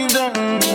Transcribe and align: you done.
you 0.00 0.08
done. 0.08 0.69